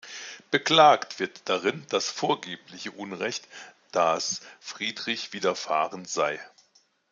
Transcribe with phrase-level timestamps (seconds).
[0.49, 3.47] Beklagt wird darin das vorgebliche Unrecht,
[3.91, 6.39] das Friedrich widerfahren sei.